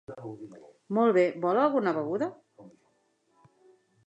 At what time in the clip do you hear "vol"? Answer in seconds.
1.43-1.61